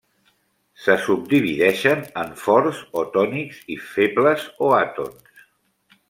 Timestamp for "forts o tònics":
2.45-3.59